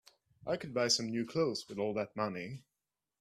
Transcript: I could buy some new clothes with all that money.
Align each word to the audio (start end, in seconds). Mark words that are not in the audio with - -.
I 0.47 0.57
could 0.57 0.73
buy 0.73 0.87
some 0.87 1.11
new 1.11 1.27
clothes 1.27 1.69
with 1.69 1.77
all 1.77 1.93
that 1.93 2.15
money. 2.15 2.63